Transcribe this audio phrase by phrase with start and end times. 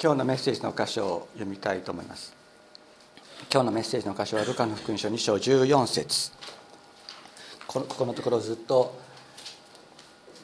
[0.00, 2.34] 今日のメッセージの箇所を読みたいと思います。
[3.52, 6.32] 今日のメッセージの箇所はルカの福音書2章14節。
[7.66, 8.98] ここのところずっと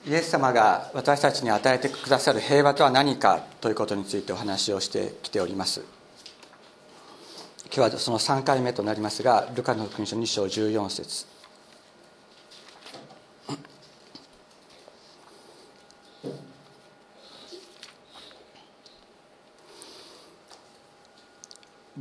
[0.07, 5.83] イエス様が私たちに与えてくださる平和とは何かということについてお話をしてきております。
[7.67, 11.34] 今日はその3回目となりますがルカの福音書2章14節。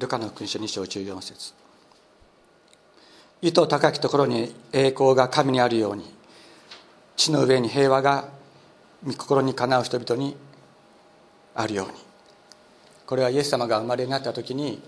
[0.03, 1.53] ルカの福音書2章14節。
[3.41, 6.13] 意図高きところに栄光が神にあるように
[7.17, 8.30] 地の上に平和が
[9.05, 10.38] 御心にかなう人々に
[11.55, 11.94] あるように。
[13.05, 14.81] これはイエス様が生まれになった時に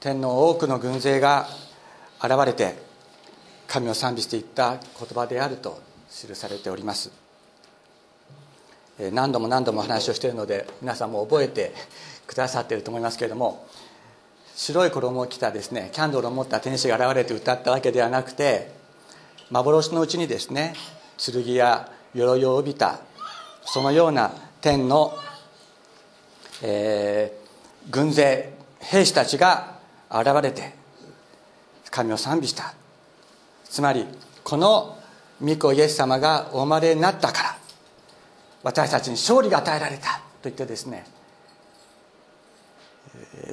[0.00, 1.48] 天の多くの軍勢が
[2.22, 2.76] 現れて
[3.66, 4.80] 神を賛美していった言
[5.14, 7.10] 葉であると記されております。
[9.12, 11.72] 何度も何度も話をしているので皆さんも覚えて
[12.26, 13.66] くださっていると思いますけれども
[14.58, 18.72] 白い衣を着たですねキャンドルを持った天使が現れて歌ったわけではなくて
[19.52, 20.74] 幻のうちにですね
[21.16, 22.98] 剣や鎧を帯びた
[23.64, 25.16] そのような天の、
[26.64, 29.78] えー、軍勢兵士たちが
[30.10, 30.74] 現れて
[31.90, 32.74] 神を賛美した。
[33.64, 34.06] つまり
[34.42, 34.98] この
[35.40, 37.58] 御子イエス様がお生まれになったから
[38.64, 41.17] 私たちに勝利が与えられたと言ってですね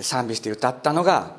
[0.02, 1.32] 賛美して歌ったのが、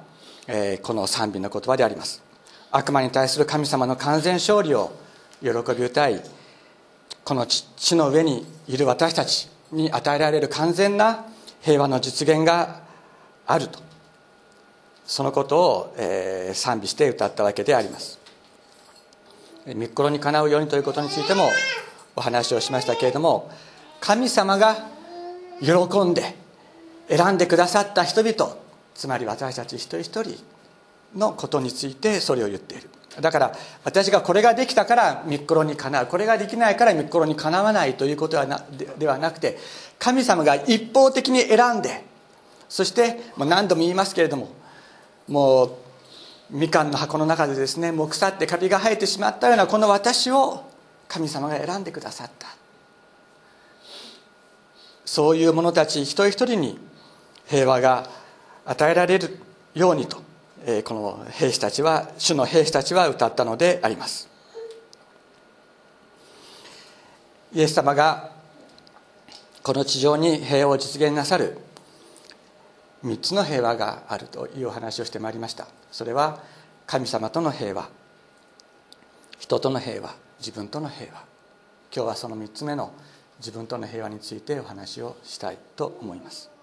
[0.83, 2.23] この賛美の言葉であります。
[2.71, 4.93] 悪魔に対する神様の完全勝利を
[5.41, 6.21] 喜び歌い
[7.25, 11.25] この地の上にいる私たちに与えられる完全な
[11.61, 12.83] 平和の実現が
[13.47, 13.81] あると。
[15.05, 15.97] そのことを、
[16.53, 18.21] 賛美して歌ったわけであります。
[19.67, 21.51] 御心にかなうようにということについても
[22.15, 23.51] お話をしましたけれども
[24.01, 24.77] 神様が
[25.61, 26.37] 喜んで
[27.09, 28.57] 選んでくださった人々
[28.95, 30.43] つまり私たち一人一人
[31.15, 32.91] のことについてそれを言っている。
[33.21, 36.07] だから私がこれができたから御心にかなう。
[36.07, 38.65] これができないから御心にかなわないということはな
[38.99, 39.59] ではなくて
[39.99, 42.05] 神様が一方的に選んで
[42.69, 44.49] そしてもう何度も言いますけれども
[45.29, 45.71] もう
[46.51, 50.65] みかんの箱の中でですねもう腐ってカビが生えてしまったようなこの私を
[51.09, 52.49] 神様が選んでくださった。
[55.05, 56.79] そういう者たち一人一人に
[57.49, 58.09] 平和が
[58.65, 59.39] 与えられる
[59.75, 60.17] ようにと
[60.85, 64.29] この兵士たちは主の兵士たちは歌ったのであります。
[67.53, 68.33] イエス様が
[69.63, 71.59] この地上に平和を実現なさる
[73.05, 75.69] 3つの平和があるというお話をしてまいりました。
[75.93, 76.43] それは
[76.87, 77.89] 神様との平和
[79.39, 81.25] 人との平和自分との平和。
[81.95, 82.93] 今日はその3つ目の
[83.39, 86.56] 自分との平和についてお話をしたいと思います。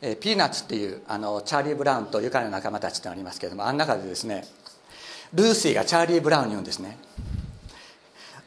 [0.00, 4.46] えー、ピーナッツっていうあのチャーリー・ブラウンと愉快な仲間たちってありますけれどもあの中でですね
[5.34, 6.98] ルーシーがチャーリー・ブラウンに言うんですね。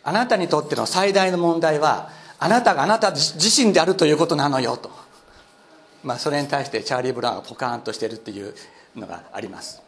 [0.03, 2.09] あなたにとっての最大の問題は
[2.40, 4.90] あなたがあなた自身であるということなのよと、
[6.03, 8.56] まあ、それに対してチャーリー・ブラウンがポカーンとしてるっていう
[8.95, 9.81] のがあります。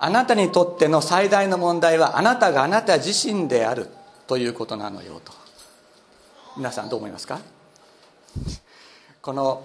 [0.00, 3.88] あなたにとっての最大の問題はあなたがあなた自身である
[4.26, 5.32] ということなのよと。
[6.56, 7.38] 皆さんどう思いますか？
[9.22, 9.62] この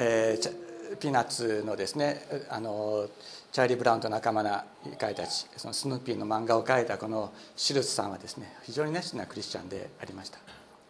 [0.00, 3.08] えー、ピーナッツのですねあの
[3.50, 4.64] チャーリー・ブラウンと仲間な
[4.96, 10.38] 会たちそのスヌーピーの漫画を描いたこのシルツさんはですね非常に熱心なクリスチャンでありました。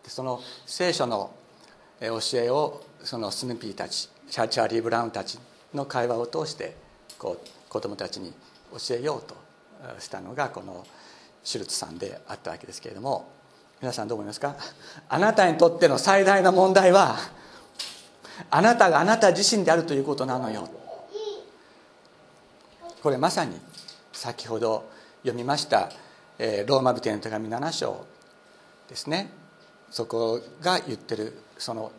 [0.04, 1.30] でその聖書の
[2.00, 5.38] 教えをそのスヌーピーたちチャーリー・ブラウンたち
[5.72, 6.76] の会話を通して
[7.18, 8.34] こう子供たちに
[8.72, 9.34] 教えようと
[9.98, 10.86] したのがこの
[11.42, 13.30] シュルツさんであったわけですけれども
[13.80, 14.56] 皆さんどう思いますか？
[15.08, 17.16] あなたにとっての最大の問題は
[18.50, 20.68] あなたがあなた自身であるということなのよ。
[23.02, 23.60] これまさに
[24.12, 24.88] 先ほど
[25.22, 25.90] 読みました
[26.38, 28.04] ローマ人への手紙7章
[28.88, 29.30] ですね。
[29.90, 31.92] そこが言ってるその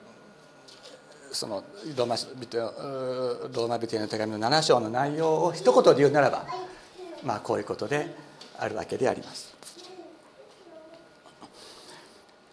[1.31, 1.63] その
[1.95, 2.27] ローマ人
[2.57, 6.45] ローマ人への手紙の7章の内容を一言で言うならば
[7.23, 8.15] まあこういうことで
[8.57, 9.55] あるわけであります。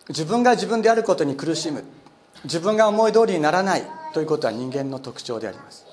[0.09, 1.83] 自分が自分であることに苦しむ。
[2.47, 3.83] 自分が思い通りにならない
[4.15, 5.85] ということは人間の特徴であります。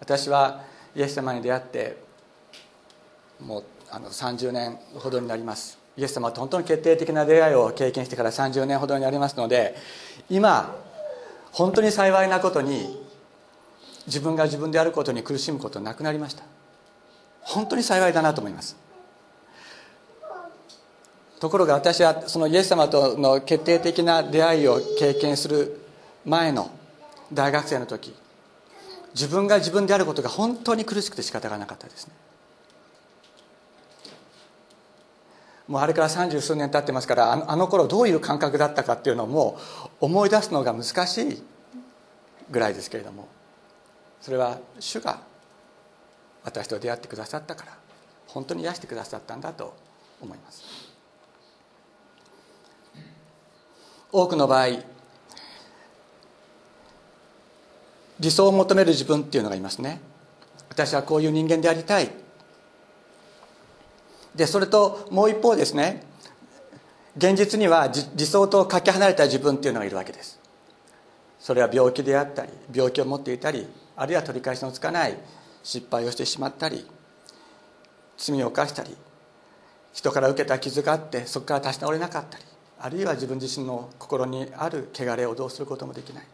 [0.00, 0.62] 私は
[0.94, 1.96] イエス様に出会って
[3.40, 5.78] もうあの30年ほどになります。
[5.96, 9.76] イエス様と本当に決定的な出会いを経験してから30年ほどになりますので
[10.28, 10.74] 今
[11.52, 13.02] 本当に幸いなことに
[14.06, 16.44] 自分が自分であることに苦しむことなくなりました。
[17.42, 18.85] 本当に幸いだなと思います。
[21.40, 25.80] ところが私はそのイエス様との決定的な出会いを経験する
[26.24, 26.70] 前の
[27.32, 28.14] 大学生の時
[29.14, 32.12] 自分が自分であることが本当に苦しくて仕方がなかったですね。
[35.68, 39.58] もうあれから三十数年経ってますからあのあの頃どういう感覚だったかっていうのをも
[40.00, 41.42] う思い出すのが難しい
[42.50, 43.26] ぐらいですけれども
[44.20, 45.20] それは主が
[46.44, 47.72] 私と出会ってくださったから
[48.28, 49.74] 本当に癒してくださったんだと
[50.20, 50.85] 思います。
[54.22, 54.68] 多くの場合
[58.18, 60.00] 理想を求める自分っていうのがいますね。
[60.70, 62.10] 私はこういう人間でありたい。
[64.34, 66.02] でそれともう一方ですね。
[67.18, 70.40] 現実には理想とかけ離れた自分っていうのがいるわけです。
[71.38, 75.16] それは病気であったり病気を持っていたりあるいは取り返しのつかない
[75.62, 76.84] 失敗をしてしまったり
[78.16, 78.96] 罪を犯したり
[79.92, 82.44] 人から受けた傷があってそこから立ち直れなかったり
[82.80, 86.24] あるいは自分自身の心にある汚れをどうすることもできない、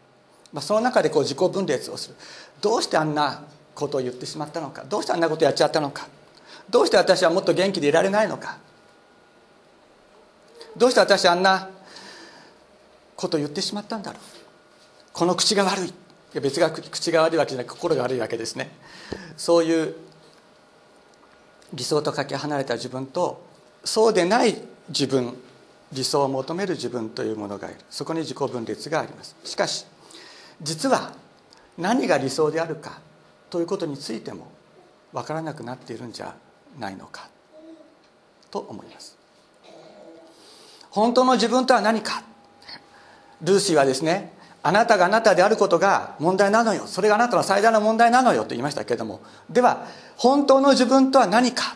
[0.51, 2.15] まあ、その中でこう自己分裂をする。
[2.61, 3.43] どうしてあんな
[3.73, 4.83] ことを言ってしまったのか。
[4.83, 6.07] どうしてあんなことやっちゃったのか。
[6.69, 8.57] どうして私はもっと元気でいられないのか。
[10.77, 11.69] どうして私あんな
[13.15, 14.21] ことを言ってしまったんだろう。
[15.11, 15.87] この口が悪い。
[15.87, 15.91] い
[16.33, 18.71] や別が口が悪いわけじゃなく心が悪いわけですね。
[19.37, 19.95] そういう
[21.73, 23.45] 理想とかけ離れた自分と
[23.83, 25.35] そうでない自分
[25.93, 29.35] 理想を求める自分というものがいるそこに自己分裂があります。
[29.43, 29.85] しかし
[30.61, 31.13] 実は
[31.77, 32.99] 何が理想であるか
[33.49, 34.51] ということについても
[35.11, 36.35] 分からなくなっているんじゃ
[36.79, 37.27] ないのか
[38.49, 39.17] と思います。
[40.89, 42.23] 本当の自分とは何か。
[43.41, 44.31] ルーシーはですね
[44.61, 46.87] あなたがあなたであることが問題なのよ。
[46.87, 49.21] それがあなたの最大の問題なのよと言いましたけれども。
[49.49, 49.85] では
[50.15, 51.75] 本当の自分とは何か。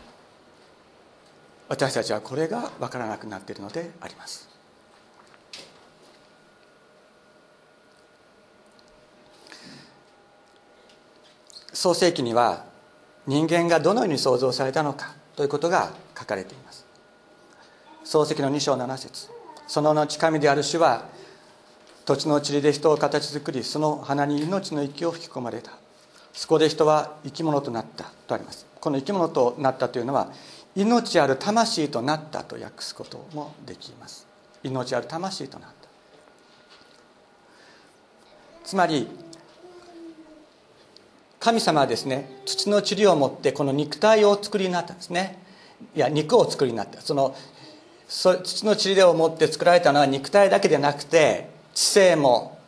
[1.70, 4.48] 私たちはこれが分からなくなっているのであります。
[11.74, 12.66] 創世記には
[13.28, 16.86] 人間がどのように創造されたのかということが書かれています。
[18.04, 19.30] 創世記の2章7節。
[19.68, 21.06] その後神である主は
[22.06, 25.72] 土地の塵で人を形作りその花に命の息を吹き込まれた。
[26.34, 28.66] そこで人は生き物となったとあります。
[28.80, 30.32] この生き物となったというのは
[30.78, 34.28] 命ある魂となったと訳すこともできます。
[34.62, 35.88] 命ある魂となった。
[38.64, 39.08] つまり
[41.40, 45.42] 神様はですね土の塵を持ってこの肉体をお作りになったんですね。
[45.96, 47.02] いや肉をお作りになった。
[47.02, 47.36] その
[48.08, 52.60] 土の塵を持って作られたのは肉体だけでなくて知性も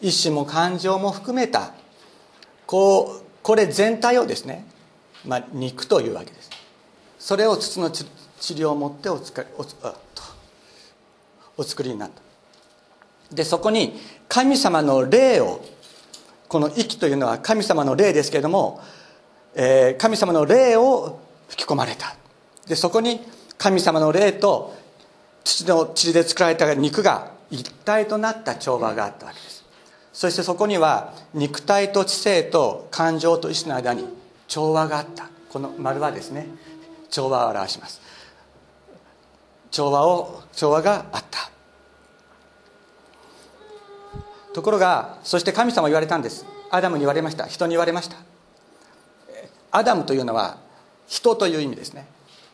[0.00, 1.74] 意志も感情も含めた
[2.66, 4.64] こうこれ全体をですね、
[5.26, 6.51] まあ、肉というわけです。
[7.22, 9.64] それを土の塵を持っておつかお
[11.56, 12.20] お作りになった。
[13.32, 13.96] でそこに
[14.28, 15.64] 神様の霊を
[16.48, 18.80] この息というのは神様の霊ですけれども、
[19.54, 22.16] えー、神様の霊を吹き込まれた。
[22.66, 23.20] でそこに
[23.56, 24.74] 神様の霊と
[25.44, 29.64] 土の塵で作られた肉が一体となった調和があったわけです。
[30.12, 34.08] そしてそこには肉体と知性と感情と意志の間に
[34.48, 35.28] 調和があった。
[35.50, 36.48] この丸はですね
[37.12, 38.00] 調和を表します。
[39.70, 41.50] 調和を調和があった。
[44.52, 46.44] ところがそして神様言われたんです。
[46.70, 47.46] アダムに言われました。
[47.46, 48.16] 人に言われました。
[49.70, 50.58] アダムというのは
[51.06, 52.06] 人という意味ですね。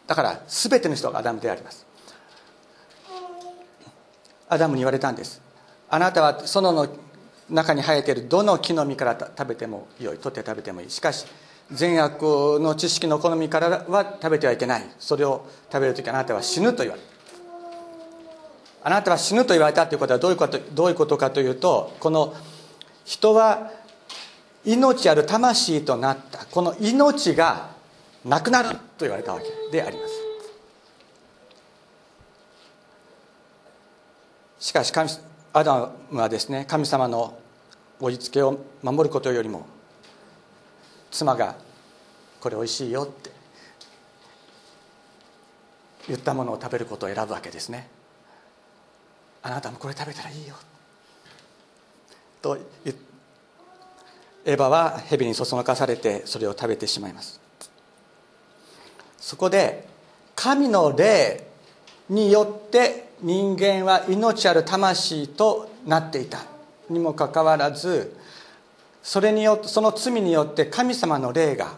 [0.06, 1.86] だから全ての人がアダムであります。
[4.48, 5.40] アダムに言われたんです。
[5.88, 6.88] あなたは園の
[7.48, 10.18] 中に生えているどの木の実から食べてもよい。
[10.18, 10.90] 取って食べてもいい。
[10.90, 11.26] しかし
[11.70, 12.22] 善悪
[12.60, 14.90] の知識の木の実からは食べてはいけない。
[14.98, 17.06] それを食べる時あなたは死ぬと言われる。
[18.82, 22.34] あなたは死ぬと言われたということはどういうことどういうことかというとこの
[23.04, 23.70] 人は
[24.64, 26.46] 命ある魂となった。
[26.46, 27.70] この命が
[28.24, 30.14] なくなると言われたわけであります。
[34.60, 35.10] しかし神
[35.52, 37.38] アダムはですね神様の
[38.00, 39.66] 追いつけを守ることよりも
[41.10, 41.56] 妻が
[42.40, 43.30] 「これおいしいよ」って
[46.08, 47.88] 言ったものを食べることを選ぶわけですね。
[49.42, 50.54] あなたもこれ食べたらいいよ。
[52.40, 52.56] と
[54.44, 57.40] エヴァは蛇にそそのかされてそれを食べてしまいます。
[59.18, 59.86] そこで
[60.34, 61.46] 神の霊
[62.08, 66.44] によって人間は命ある魂となっていた。
[66.88, 68.16] にもかかわらず
[69.02, 71.74] それによってその罪によって神様の霊が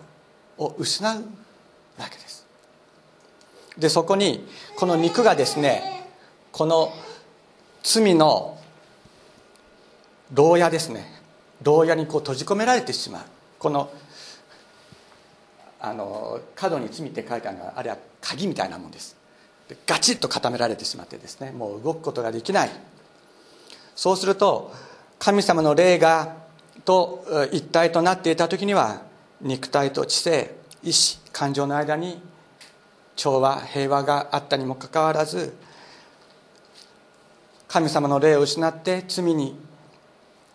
[0.58, 1.16] を失う
[1.98, 2.46] わけです。
[3.78, 4.46] でそこに
[4.76, 6.06] この肉がですね
[6.52, 6.92] この
[7.82, 8.58] 罪の
[10.32, 11.20] 牢屋ですね。
[11.62, 13.22] 牢屋にこう閉じ込められてしまう。
[13.58, 13.90] この
[15.80, 19.16] あの角に罪って書いてあるのはあれは鍵みたいなもんです。
[19.86, 22.70] ガチッと固められてしまってですねもう動くことができない。
[23.94, 24.72] そうすると
[25.18, 26.36] 神様の霊が
[26.84, 29.02] と一体となっていた時には
[29.40, 32.20] 肉体と知性意志感情の間に
[33.16, 35.54] 調和平和があったにもかかわらず
[37.68, 39.56] 神様の霊を失って罪に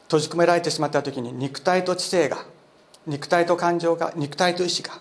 [0.04, 2.46] 閉じ込められてしまった時に肉体と知性が
[3.08, 5.00] 肉体と感情が肉体と意志が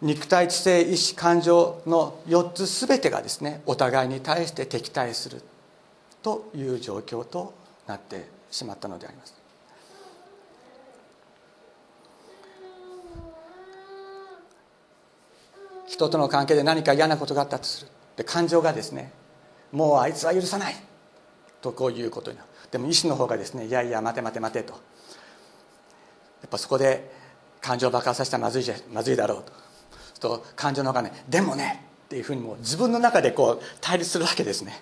[0.00, 5.42] 肉体知性意志感情の4つ全てがですねお互いに対して敵対する
[6.22, 7.54] という状況と
[7.86, 9.34] なってしまったのであります。
[15.86, 17.88] 人との関係で何か嫌なことがあったとする。
[18.16, 19.12] で感情がですね
[19.72, 20.74] もうあいつは許さない。
[21.60, 22.48] とこういうことになる。
[22.70, 24.72] でも意志の方がですねいやいや待て待て待てと。
[24.72, 24.78] や
[26.46, 27.10] っぱそこで
[27.60, 29.42] 感情を爆発させたらまずいじゃまずいだろう
[30.20, 30.38] と。
[30.38, 34.80] と感情の方がねでもねっていうふうにもう自分の中でこう対立するわけですね。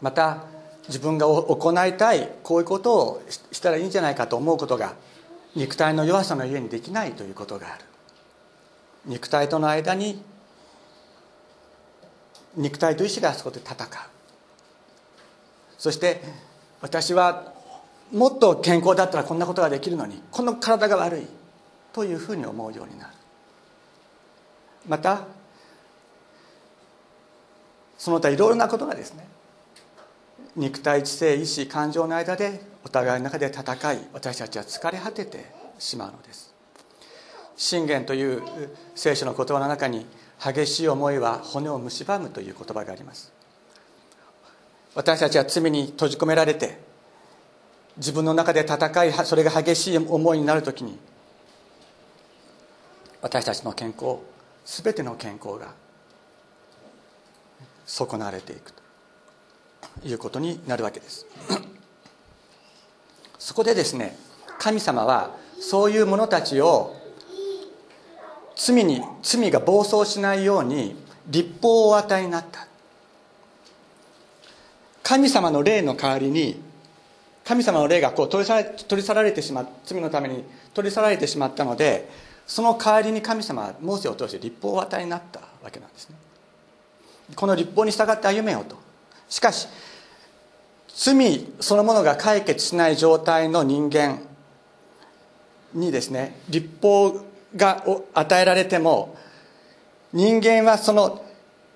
[0.00, 0.44] また
[0.88, 3.22] 自分が行いたいこういうことを
[3.52, 4.94] したらいいんじゃないかと思うことが
[5.54, 7.84] 肉体の弱さのゆえにできないということがある。
[9.06, 10.22] 肉体との間に
[12.56, 13.88] 肉体と意志がそこで戦う。
[15.78, 16.22] そして
[16.80, 17.52] 私は
[18.12, 21.26] もっと健康だったらこんなことができるのにこの体が悪い
[21.92, 23.12] というふうに思うようになる。
[24.86, 25.24] また
[27.98, 29.26] その他いろいろなことがですね
[30.56, 35.44] 肉体知性意志感情の間でお互いの中で戦い私たちは疲れ果てて
[35.78, 36.54] しまうのです。
[37.56, 38.42] 信玄という
[38.94, 40.06] 聖書の言葉の中に
[40.42, 43.32] 激しい思いは骨を蝕むという言葉があります。
[44.94, 46.78] 私たちは罪に閉じ込められて
[47.98, 50.98] 自分の中で戦いそれが激しい思いになるときに
[53.20, 54.18] 私たちの健康
[54.64, 55.74] 全ての健康が
[57.84, 58.85] 損なわれていくと。
[60.04, 61.26] いうことになるわけです。
[63.38, 64.16] そこでですね
[64.58, 66.96] 神様はそういう者たちを
[68.56, 70.96] 罪に罪が暴走しないように
[71.28, 72.66] 立法をお与えになった。
[75.02, 76.60] 神様の霊の代わりに
[77.44, 80.42] 神様の霊がこう取り去ら取り去られてしまう罪のために
[80.74, 82.08] 取り去られてしまったので
[82.44, 86.16] その代わりに神様はモーセを通して立法を与えになったわけなんですね。
[87.34, 88.85] この立法に従って歩めよと。
[89.28, 89.68] しかし
[90.88, 94.20] 罪そのものが解決しない状態の人間
[95.74, 97.20] にですね立法
[97.54, 99.16] が与えられても
[100.12, 101.22] 人間はその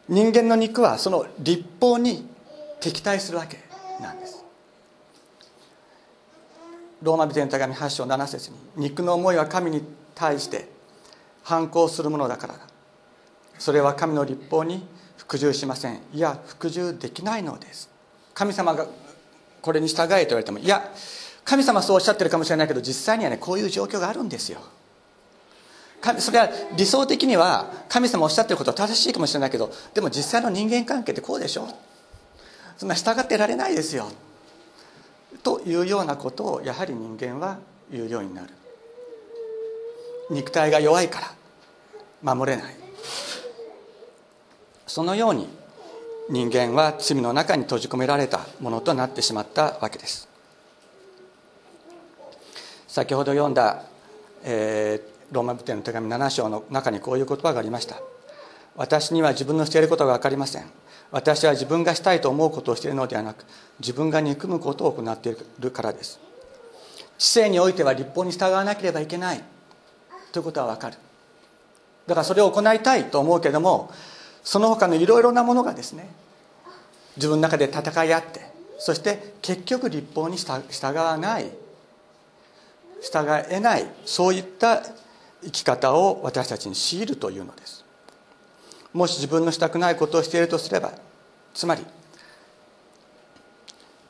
[0.09, 2.27] 人間の肉はその立法に
[2.81, 3.59] 敵対するわけ
[4.01, 4.43] なんです。
[7.03, 9.83] ローマ人の手紙8章7節に肉の思いは神に
[10.15, 10.69] 対して
[11.43, 12.61] 反抗するものだからだ。
[13.59, 14.87] それは神の立法に
[15.31, 16.01] 服従しません。
[16.13, 17.89] いや服従できないのです。
[18.35, 18.89] 神様が
[19.63, 20.91] これに従えと言われてもいや
[21.45, 24.59] 神様そうおっしゃってるかもしれないけど実際にはねこういう状況があるんですよ。
[26.19, 31.69] それは理想的には神様おっしゃってることは正しいかもしれないけどでも実際の人間関係ってこうでしょ？
[32.77, 34.11] そんな従ってられないですよ。
[35.45, 37.59] というようなことをやはり人間は
[37.93, 38.49] 言うようになる。
[40.29, 41.21] 肉体が弱いか
[42.25, 42.75] ら守れない。
[44.91, 45.47] そのように
[46.29, 50.29] 人間は罪の中に閉じ込められたものとなってしまったわけです。
[52.89, 53.85] 先ほど読んだ、
[54.43, 58.03] えー、ローマ部店の手紙7章の中にこういう言葉がありました。
[58.75, 60.65] 私には自分のしていることが分かりません。
[61.13, 63.45] 私は自分がしたいと思うことをしているのではなく
[63.79, 66.19] 自分が憎むことを行っているからです。
[67.17, 69.45] 知性においては立法に従わなければいけない
[70.33, 70.97] ということは分かる。
[72.09, 73.93] だからそれを行いたいと思うけども
[74.43, 76.09] その他のいろいろなものがですね
[77.17, 78.41] 自分の中で戦い合って
[78.79, 80.63] そして結局立法に従
[80.97, 81.51] わない
[83.03, 84.83] 従えないそういった
[85.43, 87.85] 生き方を私たちに強いるというのです。
[88.93, 90.93] もし自分のしたくないことをしているとすれば
[91.55, 91.85] つまり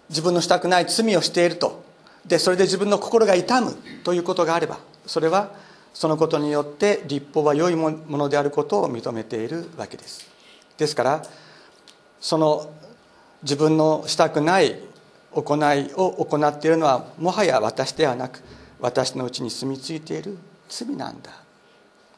[0.08, 1.84] 自分のしたくない罪をしていると
[2.26, 5.50] でそれで自分の心が痛むということがあればそれは
[5.92, 10.28] そのことによって立法は良いものであることを認めているわけです。
[10.76, 11.22] ですから
[12.20, 12.72] その
[13.42, 14.76] 自分のしたくない
[15.32, 18.42] 行いを行っているのはもはや私ではなく
[18.80, 21.30] 私のうちに住み着いている罪なんだ。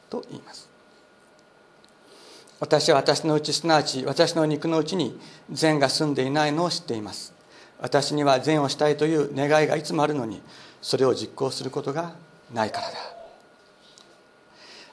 [0.09, 0.69] と言います。
[2.59, 5.19] 私は私のうちすなわち私の肉のうちに
[5.51, 7.33] 善が住んでいないのを知っています。
[7.79, 10.41] 私には善をしたいという願いがいつもあるのに
[10.81, 12.13] それを実行することが
[12.53, 13.12] ないからだ。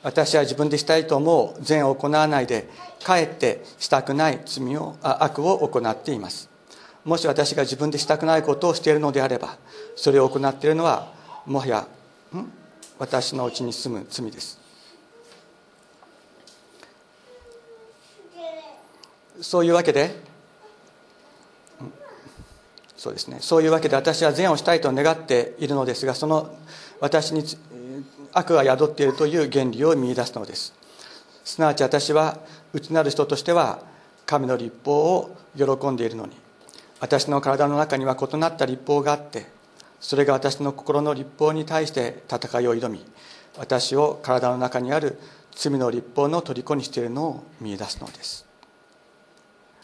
[0.03, 2.69] 私は自分でしたいと思う善を行わないで
[3.05, 6.49] かえってしたくない罪を悪を行っています。
[7.05, 9.57] もし私が自分でしたくないことをしているのであれば
[9.97, 11.13] それを行っているのは
[11.47, 11.87] もはや
[12.99, 14.59] 私のうちに住む罪です。
[19.41, 20.15] そういうわけで
[22.97, 23.39] そうですね。
[23.41, 26.55] そういうわけで私は善をしたいと願っているのですがその
[27.01, 27.57] 私につ
[28.33, 30.75] 悪が宿っているという原理を見いだすのです。
[31.45, 32.39] すなわち私は
[32.73, 33.83] 内なる人としては
[34.27, 36.37] 神の立法を喜んでいるのに
[37.01, 39.47] 私の体の中には異なった立法があって
[40.01, 43.05] それが私の心の立法に対して戦いを挑み
[43.59, 45.19] 私を体の中にある
[45.53, 48.47] 罪の立法の虜にしているのを見いだすのです。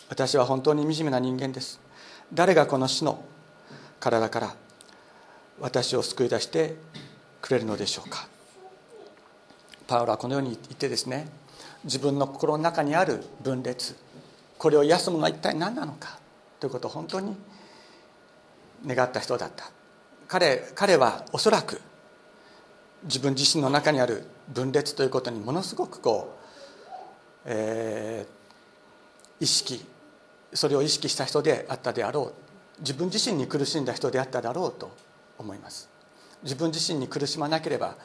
[0.08, 1.80] 私は本当に惨めな人間です。
[2.32, 3.24] 誰がこの死の
[3.98, 4.54] 体から
[5.58, 6.76] 私を救い出して
[7.42, 8.28] くれるのでしょうか。
[9.86, 11.28] パウロはこのように言ってですね
[11.84, 13.96] 自分の心の中にある分裂
[14.58, 16.18] これを癒すものは一体何なのか
[16.60, 17.36] ということを本当に
[18.86, 19.70] 願った人だった。
[20.28, 21.80] 彼彼はおそらく
[23.04, 26.36] 自分自身の中にある分裂ということにものすごくこ
[27.44, 29.84] う、えー、意識
[30.52, 34.90] それを意識した人であったであろう自分自身に苦しんだ人であっただろうと
[35.38, 35.88] 思います。
[36.42, 37.96] 自分自身に苦しまなければ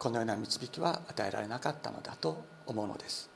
[0.00, 3.28] このような導きは与えられなかったのだと思うのです。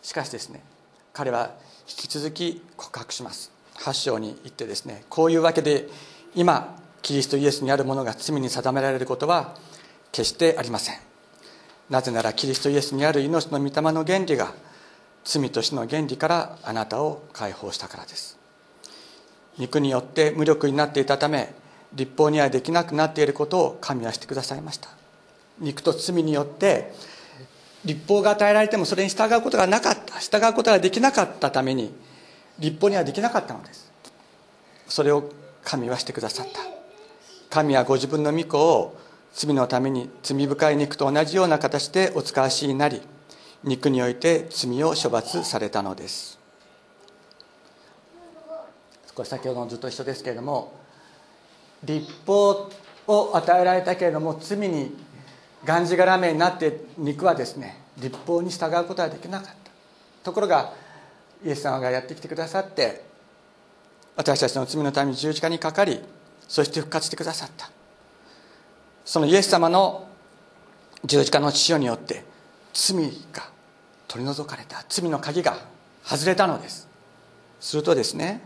[0.00, 0.64] しかしですね
[1.12, 1.50] 彼は
[1.86, 3.52] 引き続き告白します。
[3.74, 5.88] 8章に行ってですねこういうわけで
[6.34, 9.56] 今キリストイエスにあるものが罪に定められることは
[10.10, 10.96] 決してありません。
[11.90, 14.54] なぜならキリストイエスにある命の御霊の原理が
[15.22, 18.38] 罪と死の原理からあなたを解放したからです。
[19.58, 21.54] 肉によって無力になっていたため
[21.94, 24.88] 立法にはできなくなっていることを神はしてくださいました。
[25.58, 26.92] 肉と罪によって
[27.84, 31.92] 立法が与えられてもそれに従うことがなかった従うことができなかったために
[32.58, 33.90] 立法にはできなかったのです。
[34.88, 35.30] それを
[35.64, 36.60] 神はしてくださった。
[37.50, 38.96] 神はご自分の御子を
[39.34, 43.00] 罪のために罪深い肉と同じような形でお使わしになり
[43.64, 46.38] 肉において罪を処罰されたのです。
[49.14, 50.72] これ先ほどのずっと一緒ですけれども
[51.84, 52.70] 立法
[53.06, 54.96] を与えられたけれども罪に
[55.64, 59.54] がんじがらめになって肉はですね立法に従うことはできなかった。
[60.24, 60.72] ところが
[61.44, 63.04] イエス様がやってきてくださって
[64.14, 66.00] 私たちの罪のために十字架にかかり
[66.46, 67.70] そして復活してくださった。
[69.04, 70.06] そのイエス様の
[71.04, 72.24] 十字架の父によって
[72.72, 72.96] 罪
[73.32, 73.50] が
[74.06, 74.84] 取り除かれた。
[74.88, 75.56] 罪の鍵が
[76.04, 76.88] 外れたのです。
[77.60, 78.40] するとですね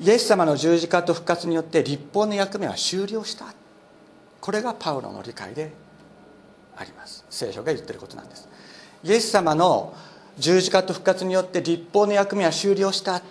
[0.00, 3.46] イエス様の十字架と復活によって立法の役目は終了した。
[4.40, 5.72] これがパウロの理解で
[6.76, 7.24] あります。
[7.28, 8.48] 聖書が言ってることなんです。
[9.02, 9.94] イエス様の
[10.38, 13.22] 十字架と復活によって立法の役目は終了した。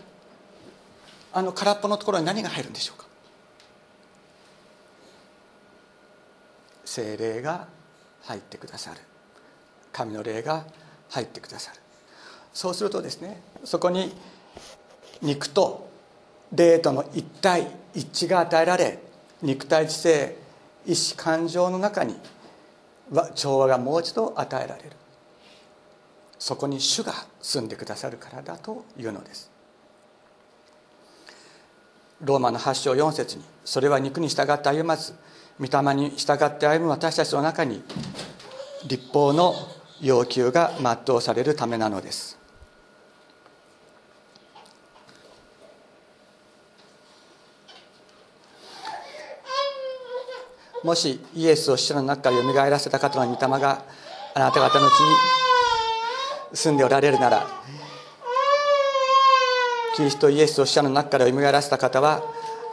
[1.33, 3.07] あの空っぽのところに何が入るんでしょうか。
[6.83, 7.67] 精霊が
[8.23, 8.99] 入ってくださる。
[9.93, 10.65] 神の霊が
[11.09, 11.79] 入ってくださる。
[12.53, 14.11] そうするとですねそこに
[15.21, 15.86] 肉と
[16.53, 18.99] 霊との一体一致が与えられ
[19.41, 20.37] 肉体知性
[20.85, 22.15] 意志感情の中に
[23.35, 24.91] 調和がもう一度与えられる。
[26.39, 29.51] そこに主が住んでくださるからだというのです。
[32.21, 35.13] ローマの8章4節にそれは肉に従って歩まず
[35.59, 37.83] 御霊に従って歩む私たちの中に
[38.87, 39.53] 立法の
[40.01, 42.37] 要求が全うされるためなのです。
[50.87, 53.83] もしイエスを死者の中からよみがえらせた方の御霊が
[54.33, 55.15] あなた方のうちに
[56.53, 57.45] 住んでおられるなら
[59.97, 62.23] キリストイエスを死者の中からよみがえらせた方は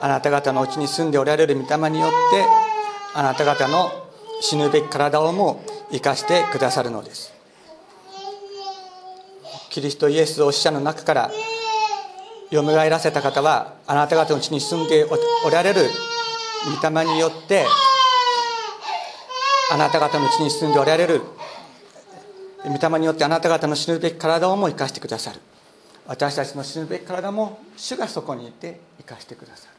[0.00, 2.46] あなた方のうちに住んでおられる御霊によって
[3.14, 3.90] あなた方の
[4.40, 7.32] 死ぬべき体をも生かしてくださるのです。
[9.70, 11.32] キリストイエスを死者の中から
[12.52, 15.90] よみがえらせた方はあなた方のうちに住んでおられる
[16.80, 17.66] 御霊によって
[19.74, 21.20] あなた方のうちに住んでおられる。
[22.64, 25.40] 御霊によってあなた方の死ぬべき体をも生かしてくださる。
[26.06, 29.74] 私たちの死ぬべき体も主がそこにいて生かしてくださる。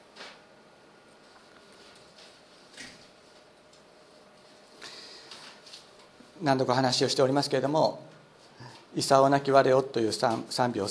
[6.42, 8.04] 何度か話をしておりますけれども
[8.98, 10.90] 「功なき我を」という賛美を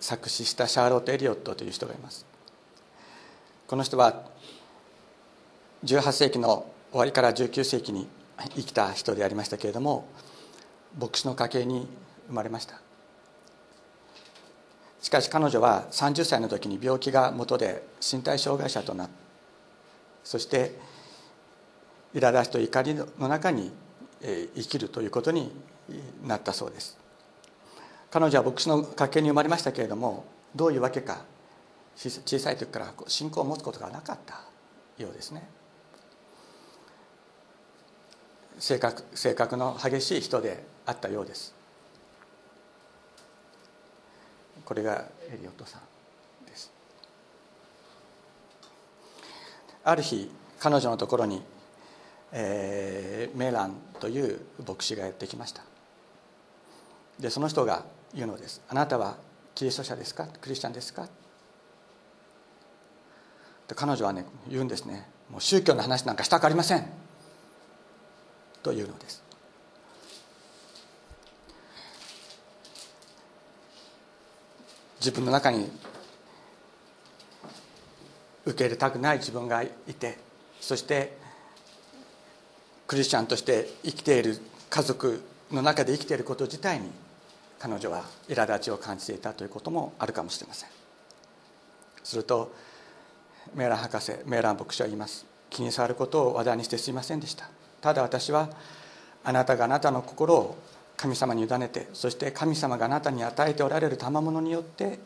[0.00, 2.24] 作詞したシャーロット・エリオットという人がいます。
[3.66, 4.22] この人は
[5.84, 8.08] 18世紀の終わりから19世紀に
[8.54, 10.06] 生きた人でありましたけれども
[10.98, 11.88] 牧師の家系に
[12.28, 12.80] 生まれました。
[15.00, 19.14] しかし彼女は30歳の時に病気が元で身体障害者となって
[20.24, 20.78] そして
[22.14, 23.72] 苛立ちと怒りの中に
[24.20, 25.50] 生きるということに
[26.24, 26.96] なったそうです。
[28.10, 31.24] 彼女は牧師の家系に生まれましたけれどもどういうわけか
[31.96, 34.42] 小さい時から信仰を持つことがなかった
[35.02, 35.48] ようですね。
[38.58, 41.54] 性格性格の激しい人であったようです。
[44.64, 46.72] これがエリオットさんです。
[49.84, 51.42] ある日彼女のところに、
[52.30, 55.62] えー、メーランという牧師がやってきました。
[57.18, 57.84] でその人が
[58.14, 58.62] 言うのです。
[58.68, 59.16] あなたは
[59.54, 60.28] キリスト者ですか？
[60.40, 61.08] クリスチャンですか？
[63.66, 65.08] で彼女はね言うんですね。
[65.28, 67.01] もう宗教の話なんかしたくありません。
[68.62, 69.22] というのです。
[75.00, 75.68] 自分の中に
[78.46, 80.18] 受け入れたくない自分がいて
[80.60, 81.16] そして
[82.86, 84.38] クリスチャンとして生きている
[84.70, 86.90] 家族の中で生きていること自体に
[87.58, 90.68] 彼女は苛立ちを感じていたということもあるかもしれません。
[92.04, 92.52] すると
[93.54, 95.26] メーラン博士メーラン牧師は言います。
[95.50, 97.48] 気に障ることを話題にしてすいませんでした。
[97.82, 98.48] ただ私は
[99.24, 100.56] あなたがあなたの心を
[100.96, 105.00] 神様に委ねてそして神様があなたに与えておられる賜物によって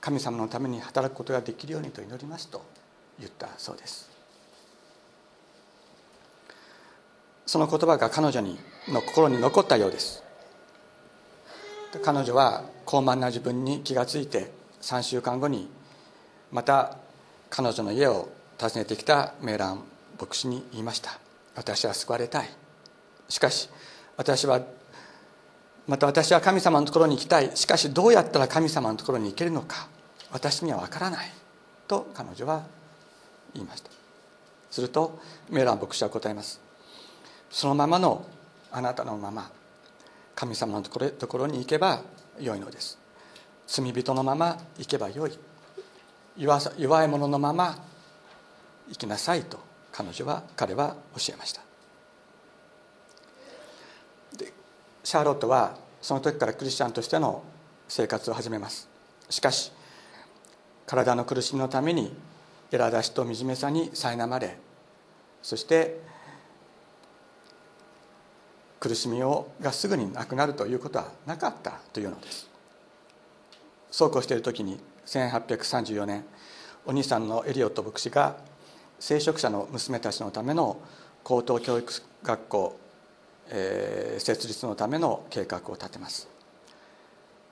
[0.00, 2.62] 神様のために働くことができるようにと祈りますと
[3.18, 4.10] 言ったそうです。
[7.46, 10.22] その言葉が彼女にの心に残ったようです。
[12.02, 15.68] 彼女は高慢な自分に気がついて3週間後に
[16.50, 16.96] また
[17.48, 18.28] 彼女の家を
[18.60, 19.82] 訪ねてきたメーラン
[20.20, 21.18] 牧師に言いました。
[21.54, 22.48] 私は救われたい。
[23.28, 23.68] しかし
[24.16, 24.60] 私は
[25.86, 27.56] また私は神様のところに行きたい。
[27.56, 29.88] しかしどうやったら神様のところに行けるのか。
[30.30, 31.30] 私には分からない。
[31.88, 32.62] と彼女は
[33.54, 33.90] 言いました。
[34.70, 35.18] すると
[35.50, 36.60] メラン牧師は答えます。
[37.50, 38.24] そのままの
[38.70, 39.50] あなたのまま
[40.34, 42.02] 神様のところに行けば
[42.40, 42.98] よいのです。
[43.66, 45.38] 罪人のまま行けばよい。
[46.36, 47.76] 弱い者のまま
[48.88, 49.58] 生きなさいと
[49.92, 51.62] 彼女は彼は教えました。
[55.04, 57.42] シャーロットはその時からクリスチャンとしての
[57.88, 58.88] 生活を始めます。
[59.28, 59.72] しかし
[60.86, 62.14] 体の苦しみのために
[62.70, 64.56] 苛立ちと惨めさに苛まれ
[65.42, 66.00] そして
[68.80, 72.48] 苦しみをがすぐになくなるということはなかったというのです。
[73.90, 76.24] そうこうしている時に1834年
[76.86, 78.36] お兄さんのエリオット牧師が
[79.02, 80.80] 聖職者の娘たちのための
[81.24, 82.78] 高等教育学校
[83.48, 86.28] えー、設立のための計画を立てます。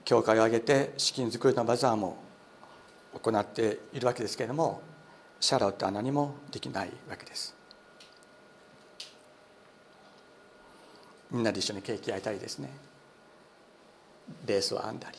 [0.05, 2.15] 教会を挙げて資金作りのバザーも
[3.21, 4.81] 行っているわけですけれども
[5.41, 7.53] シャラウットは何もできないわけです。
[11.29, 12.69] みんなで一緒にケーキ焼いたりですね。
[14.47, 15.17] レースを編んだり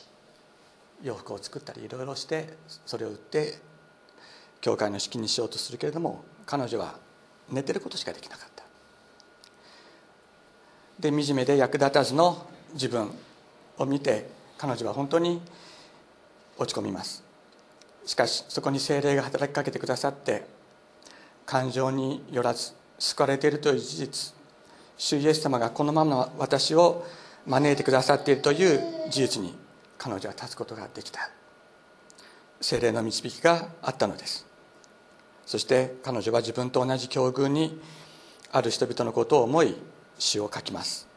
[1.03, 3.59] 洋服を作ったりいろいろしてそれを売って
[4.63, 6.95] 教会の資金にしようとするけれども彼女は
[7.51, 8.63] 寝てることしかできなかった。
[11.01, 13.11] で惨めで役立たずの自分
[13.77, 15.41] を見て彼女は本当に
[16.57, 17.25] 落ち込みます。
[18.05, 20.45] しかしそこに精霊が働きかけてくださって
[21.45, 24.33] 感情によらず救われているという事実
[24.97, 27.05] 主イエス様がこのまま私を
[27.45, 29.53] 招いてくださっているという事実に
[29.97, 31.29] 彼女は立つことができた。
[32.61, 34.52] 精霊の導きがあったのです。
[35.53, 37.79] そして彼女は自分と同じ境遇に
[38.51, 39.75] ある人々のことを思い
[40.17, 41.07] 詩を書きます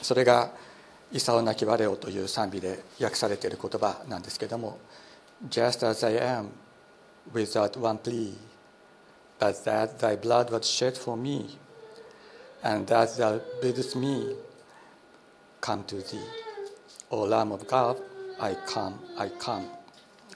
[0.00, 0.50] それが
[1.12, 4.78] 「功なき我を」という賛美で訳されている言葉なんですけれども
[5.50, 6.46] 「Just as I am
[7.34, 8.34] without one plea
[9.38, 11.58] but that thy blood was shed for me
[12.62, 14.34] and that thou biddest me
[15.60, 16.18] come to thee
[17.10, 17.98] O Lamb of God
[18.40, 19.77] I come I come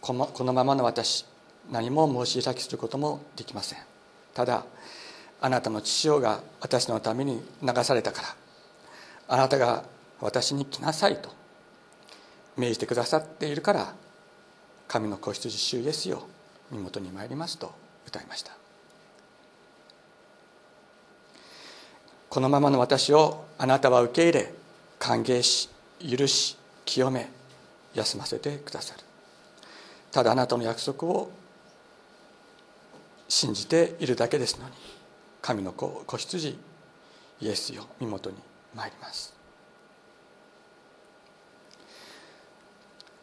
[0.02, 1.24] このままの私
[1.70, 3.78] 何も申し開きすることもできません。
[4.34, 4.64] ただ
[5.40, 8.36] あなたの父親が私のために流されたから
[9.28, 9.84] あなたが
[10.20, 11.30] 私に来なさいと
[12.56, 13.94] 命じてくださっているから
[14.88, 16.26] 神の子羊主イエスよ
[16.70, 17.72] 身元に参りますと
[18.06, 18.52] 歌いました。
[22.28, 24.54] このままの私をあなたは受け入れ
[24.98, 25.68] 歓迎し
[26.00, 27.30] 許し清め
[27.94, 29.11] 休ませてくださる。
[30.12, 31.30] ただあなたの約束を
[33.28, 34.74] 信じているだけですのに
[35.40, 36.58] 神の子子羊
[37.40, 38.36] イエスよ身元に
[38.74, 39.34] 参ります。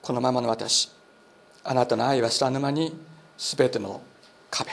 [0.01, 0.91] このままの私
[1.63, 2.97] あなたの愛は知らぬ間に
[3.37, 4.01] 全ての
[4.49, 4.71] 壁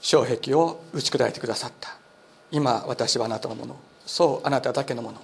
[0.00, 1.90] 障壁を打ち砕いてくださった。
[2.50, 3.76] 今私はあなたのもの。
[4.06, 5.20] そうあなただけのもの。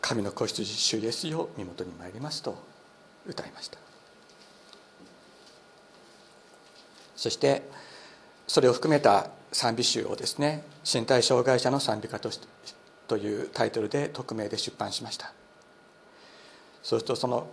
[0.00, 2.56] 神の子羊主イエスよ身元に参りますと
[3.26, 3.85] 歌いました。
[7.16, 7.62] そして
[8.46, 12.30] それを含めた賛美集をですね身体障害者の賛美歌と
[13.08, 15.32] というタイトルで匿名で出版しました。
[16.82, 17.48] そうするとその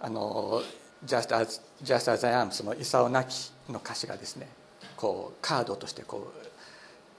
[0.00, 0.62] あの
[1.04, 4.48] 「Just as, Just as I am」その「功なき」の歌詞がですね
[4.96, 6.46] こうカードとしてこう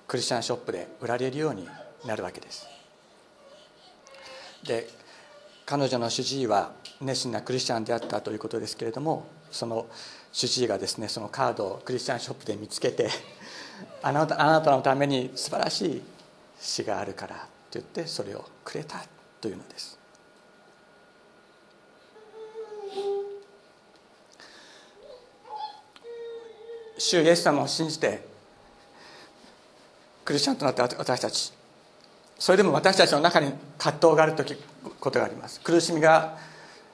[0.08, 1.68] クリスチャンショップで売られるように
[2.06, 2.68] なるわけです。
[4.64, 4.90] で
[5.66, 9.88] 彼女の主治医は熱心なクリスチャンであったということですけれどもその
[10.36, 13.10] 主治医がですねそのカードをクリスチャンショップで見つけて
[14.04, 16.02] あなたあなたのために素晴らしい
[16.60, 17.36] 詩があるから
[17.72, 19.02] と言ってそれをくれた
[19.40, 19.98] というのです。
[26.98, 28.28] 主イエス様を信じて
[30.26, 31.54] クリスチャンとなった私たち
[32.40, 34.58] それでも私たちの中に葛藤がある時
[35.00, 35.62] ことがあります。
[35.62, 36.38] 苦しみが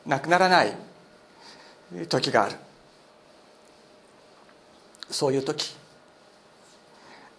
[0.05, 0.75] なくならない
[2.07, 2.55] 時がある。
[5.11, 5.75] そういう時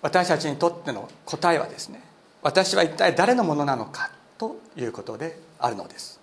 [0.03, 2.03] 私たちにとっての答えはですね
[2.43, 6.21] 私は一体誰のものなのかということであるのです。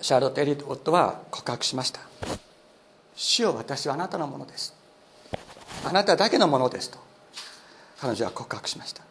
[0.00, 2.00] シャーロット・エリット夫は告白しました
[3.14, 4.74] 「主よ私はあなたのものです」
[5.84, 6.98] 「あなただけのものです」と
[8.00, 9.02] 彼女は告白しました。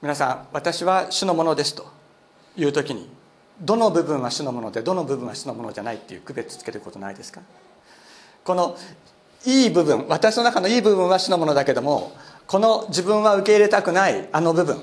[0.00, 1.86] 皆さん私は主のものですと
[2.56, 3.10] いう時に
[3.60, 7.42] どの部分は主のものでどの部分は主のものじゃないっていう区別つけることないですか？
[8.44, 8.76] この
[9.44, 12.12] いい部分私の中のいい部分は主のものだけども
[12.46, 14.82] この自分は受け入れたくないあの部分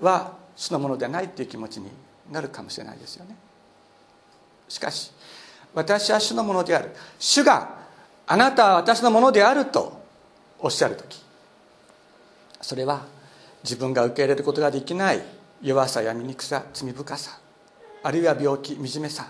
[0.00, 1.90] は主のものではないっていう気持ちに
[2.30, 3.36] なるかもしれないですよね。
[4.68, 5.12] しかし
[5.74, 6.90] 私は主のものである。
[7.18, 7.76] 主が
[8.26, 10.00] あなたは私のものであると
[10.58, 11.22] おっしゃる時
[12.60, 13.04] それは
[13.62, 15.22] 自分が受け入れることができない
[15.62, 17.38] 弱さや醜さ罪深さ
[18.02, 19.26] あるいは病気惨めさ。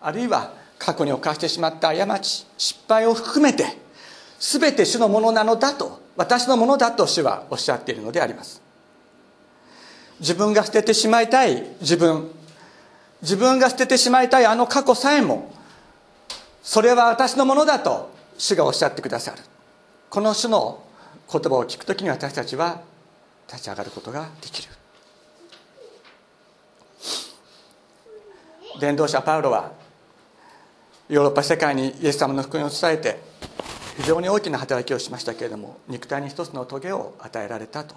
[0.00, 3.64] あるいは過去に犯してしまった過ち失敗を含めて
[4.38, 8.60] 全て主のものなのだと私のものだと主はおっしゃっているのであります。
[10.20, 12.30] 自分が捨ててしまいたい自分。
[13.22, 15.50] 自分が捨ててしまいたいあの過去さえも
[16.62, 19.38] それは私のものだと主がおっしゃってくださる。
[20.10, 20.84] この主の
[21.32, 22.82] 言葉を聞くときに私たちは
[23.50, 24.68] 立ち上がることができる。
[28.80, 29.72] 伝道者パウロは
[31.08, 33.20] ヨーロッパ世界にイエス様の福音を伝えて
[33.96, 37.94] 非常に大きな働きをしましたけれども肉体に一つの棘を与えられたと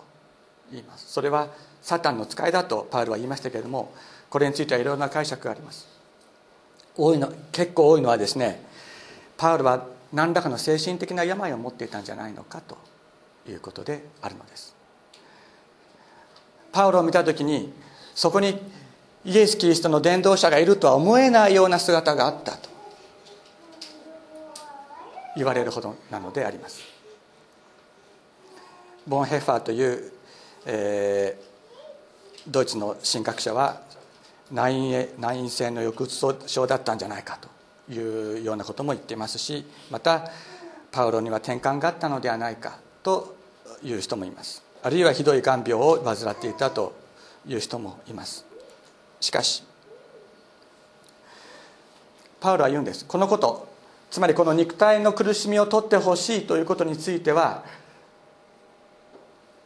[0.72, 1.12] 言います。
[1.12, 1.48] それは
[1.82, 3.94] サタンの使いだとパウロは言いましたけれども
[4.30, 5.88] これについてはいろいろな解釈があります。
[6.96, 8.64] 多いの結構多いのはですね
[9.38, 12.78] パウロは何らかの精神的な病を持っていたんじゃないのかと
[13.48, 14.76] いうことであるのです。
[16.72, 17.74] パウロを見た時に
[18.14, 18.60] そこに
[19.26, 22.70] イエス・キリストの伝道者がいるとは思えないような姿があったと
[25.36, 26.82] 言われるほどなのであります。
[29.08, 30.12] ボン・ヘファーという、
[30.66, 33.82] えー、ドイツの神学者は
[34.52, 37.38] 内因性の抑うつ症だったんじゃないか
[37.88, 40.32] というようなことも言っていますしまた
[40.92, 43.36] パウロには転換があったのではないかと
[43.84, 44.64] いう人もいます。
[44.84, 46.94] あるいはひどい眼病を患っていたと
[47.46, 48.47] いう人もいます。
[49.20, 49.64] しかし
[52.40, 53.06] パウロは言うんです。
[53.06, 53.68] このこと
[54.10, 57.66] つまりこの肉体の苦しみを取ってほしいということについては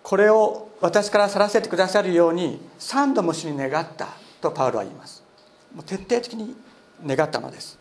[0.04, 4.08] これを私から去らせてくださるように3度も主に願った
[4.42, 5.24] とパウロは言います。
[5.76, 6.56] もう徹底的に
[7.06, 7.78] 願ったのです。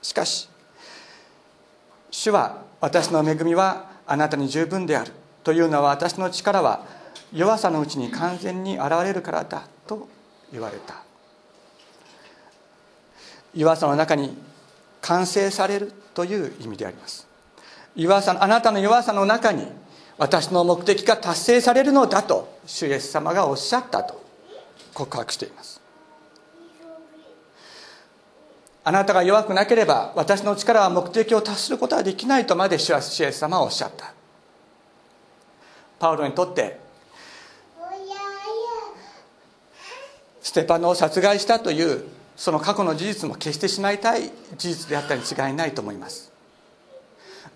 [0.00, 0.48] しかし
[2.10, 5.12] 主は私の恵みはあなたに十分である
[5.44, 6.86] というのは私の力は
[7.32, 10.08] 弱さのうちに完全に現れるからだと
[10.52, 11.07] 言われた。
[13.58, 14.38] 弱さの中に
[15.00, 17.26] 完成されるという意味であります。
[17.96, 19.66] 弱さあなたの弱さの中に
[20.16, 24.22] 私の目的が達成されるのだと主イエス様がおっしゃったと
[24.94, 25.80] 告白しています。
[28.84, 34.14] あなたが弱くなければ私の力は目的を達することはできないとまで主イエス様はおっしゃった。
[35.98, 36.78] パウロにとって
[40.42, 46.30] ステパノを殺害したというその過去の事実も消してしまいたい事実であったに違いないと思います。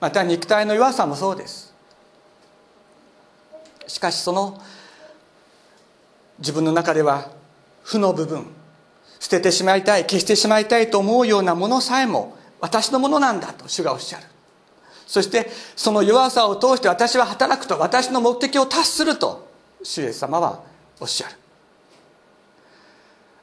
[0.01, 1.73] また肉体の弱さもそうです。
[3.87, 4.61] しかしその
[6.40, 7.31] 自分の中では
[7.85, 8.47] 負の部分
[9.21, 14.27] 捨ててしまいたい消してしまいたいと思うようなものさえも私のものなんだと主がおっしゃる。
[15.07, 19.49] そしてその弱さを通して私は働くと私の目的を達すると
[19.85, 20.64] 主イエス様は
[20.99, 21.37] おっしゃる。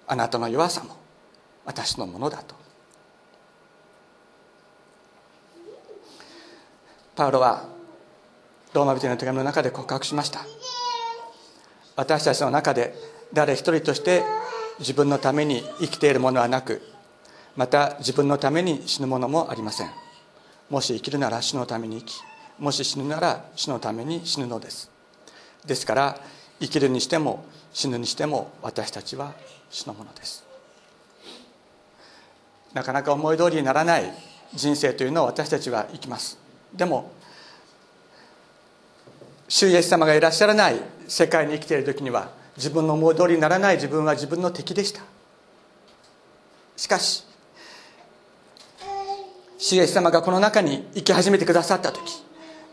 [0.05, 0.98] あなたの弱さも
[1.69, 2.55] 私のものだと。
[7.15, 7.63] パウロは
[8.73, 10.39] ローマ人の手紙の中で告白しました。
[11.95, 12.95] 私たちの中で
[13.33, 14.23] 誰一人として
[14.79, 16.81] 自分のために生きているものはなく
[17.55, 19.91] また自分のために死ぬものもありません。
[20.71, 22.19] もし生きるなら死のために生き
[22.57, 24.89] もし死ぬなら死のために死ぬのです。
[25.67, 26.19] ですから
[26.59, 29.35] 生きるにしても死ぬにしても私たちは
[29.69, 30.48] 主のものです。
[32.73, 34.13] なかなか思い通りにならない
[34.53, 36.37] 人生というのを私たちは生きます。
[36.73, 37.11] でも
[39.47, 45.01] 主イエス様がいらっしゃらない世界に生きている時には自分の思い通りにならない自分は自分の敵でした。
[46.77, 47.25] しかし
[49.57, 52.23] 主イエス様がこの中に生き始めてくださった時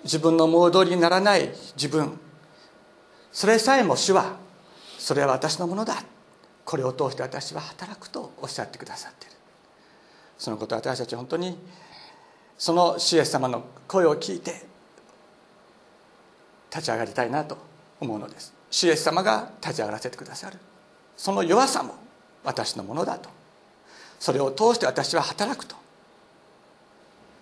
[0.04, 2.20] 自分の思い通りにならない自分
[3.32, 4.36] それさえも主は
[4.98, 6.02] それは私のものだ。
[6.64, 9.35] これを通して私は働くとおっしゃってくださっている。
[10.38, 11.58] そのことは私たち本当に
[12.58, 14.64] その主イエス様の声を聞いて
[16.70, 17.56] 立ち上がりたいなと
[18.00, 18.52] 思うのです。
[18.70, 20.58] 主イエス様が立ち上がらせてくださる。
[21.16, 21.94] その弱さも
[22.44, 23.30] 私のものだと。
[24.18, 25.76] それを通して私は働くと。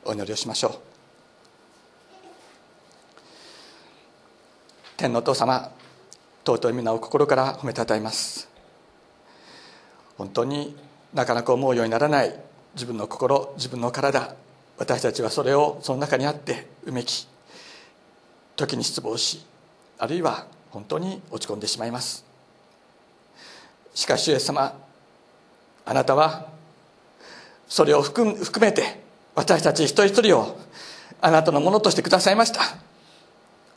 [0.04, 0.72] お祈りをしましょう。
[4.96, 5.72] 天のお父様
[6.46, 8.48] 尊い皆を心から褒めたたえます。
[10.16, 10.76] 本当に
[11.12, 12.34] なかなか思うようにならない
[12.74, 14.34] 自分の心自分の体
[14.78, 17.26] 私たちはそれをその中にあってうめき
[18.56, 19.44] 時に失望し
[19.98, 22.24] あるいは本当に落ち込んでしまいます。
[23.94, 24.76] しかしイエス様
[25.86, 26.48] あなたは
[27.68, 29.00] それを含めて
[29.36, 30.58] 私たち一人一人を
[31.20, 32.60] あなたのものとしてくださいました。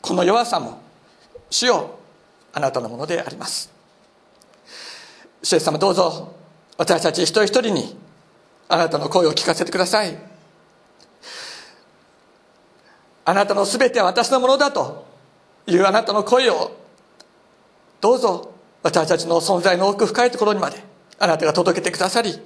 [0.02, 0.80] この弱さも
[1.50, 1.98] 主よ
[2.52, 3.70] あなたのものであります。
[5.42, 6.34] 主イエス様どうぞ
[6.76, 7.96] 私たち一人一人に
[8.68, 10.16] あなたの声を聞かせてください。
[13.24, 15.06] あなたの全ては私のものだと
[15.66, 16.72] いうあなたの声を
[18.00, 18.52] どうぞ
[18.82, 20.82] 私たちの存在の奥深いところにまで
[21.18, 22.40] あなたが届けてくださり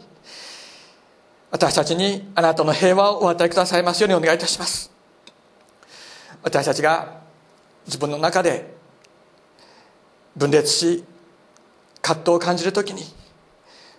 [1.53, 4.91] 私たちにあなたの平和をお与えくださいますようにお願いいたします。
[6.43, 7.21] 私たちが
[7.87, 8.75] 自分の中で
[10.37, 11.05] 分裂し
[12.01, 13.03] 葛藤を感じる時に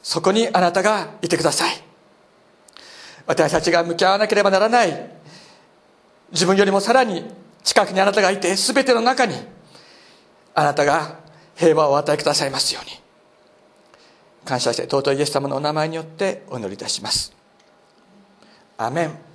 [0.02, 1.83] そこにあなたがいてください。
[3.26, 5.10] 私たちが向き合わなければならない。
[6.32, 7.26] 自分よりもさらに
[7.64, 9.36] 近くにあなたがいて全ての中に
[10.56, 11.20] あなたが
[11.56, 12.92] 平和をお与えくださいますように。
[14.46, 17.34] 感謝して尊いイエス様のお名前によってお祈りいたします。
[18.78, 19.33] アメン。